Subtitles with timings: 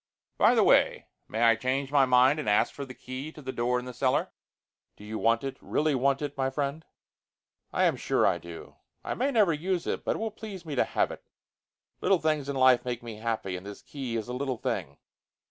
[0.39, 3.51] By the way, may I change my mind and ask for the key to the
[3.51, 4.31] door in the cellar?"
[4.97, 6.83] "Do you want it, really want it, my friend?"
[7.71, 8.77] "I am sure I do.
[9.03, 11.23] I may never use it, but it will please me to have it.
[12.01, 14.97] Little things in life make me happy, and this key is a little thing."